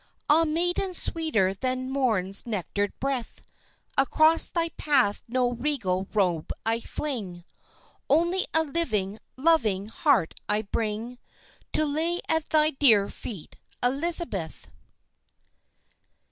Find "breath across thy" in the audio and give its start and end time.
2.99-4.69